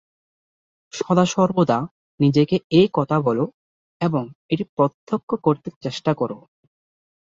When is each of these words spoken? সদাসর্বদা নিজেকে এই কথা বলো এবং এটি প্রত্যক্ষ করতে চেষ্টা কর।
সদাসর্বদা 0.93 1.79
নিজেকে 2.19 2.55
এই 2.71 2.87
কথা 2.93 3.17
বলো 3.19 3.45
এবং 4.01 4.23
এটি 4.49 4.63
প্রত্যক্ষ 4.75 5.29
করতে 5.43 5.69
চেষ্টা 5.83 6.11
কর। 6.13 6.31